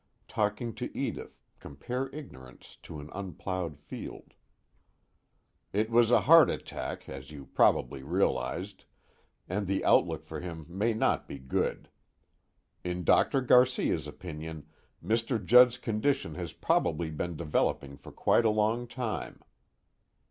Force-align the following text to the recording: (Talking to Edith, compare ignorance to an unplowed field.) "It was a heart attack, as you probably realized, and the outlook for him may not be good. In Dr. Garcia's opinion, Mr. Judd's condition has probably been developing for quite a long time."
(Talking 0.27 0.73
to 0.77 0.89
Edith, 0.97 1.43
compare 1.59 2.09
ignorance 2.11 2.75
to 2.81 2.99
an 2.99 3.11
unplowed 3.13 3.77
field.) 3.77 4.33
"It 5.73 5.91
was 5.91 6.09
a 6.09 6.21
heart 6.21 6.49
attack, 6.49 7.07
as 7.07 7.29
you 7.29 7.45
probably 7.45 8.01
realized, 8.01 8.85
and 9.47 9.67
the 9.67 9.85
outlook 9.85 10.25
for 10.25 10.39
him 10.39 10.65
may 10.67 10.95
not 10.95 11.27
be 11.27 11.37
good. 11.37 11.87
In 12.83 13.03
Dr. 13.03 13.41
Garcia's 13.41 14.07
opinion, 14.07 14.67
Mr. 15.05 15.37
Judd's 15.39 15.77
condition 15.77 16.33
has 16.33 16.51
probably 16.51 17.11
been 17.11 17.35
developing 17.35 17.95
for 17.95 18.11
quite 18.11 18.43
a 18.43 18.49
long 18.49 18.87
time." 18.87 19.39